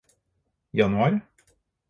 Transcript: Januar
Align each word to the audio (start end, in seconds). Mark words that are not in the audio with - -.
Januar 0.79 1.21